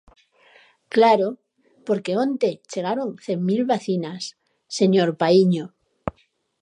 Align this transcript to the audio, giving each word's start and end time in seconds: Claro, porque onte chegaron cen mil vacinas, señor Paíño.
Claro, 0.95 1.27
porque 1.87 2.17
onte 2.25 2.49
chegaron 2.71 3.09
cen 3.25 3.39
mil 3.49 3.61
vacinas, 3.73 4.21
señor 4.77 5.09
Paíño. 5.21 5.65